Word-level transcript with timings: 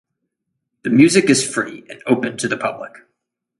The 0.81 0.89
music 0.89 1.29
is 1.29 1.47
free, 1.47 1.85
and 1.87 2.01
open 2.07 2.35
to 2.37 2.47
the 2.47 2.57
public. 2.57 2.93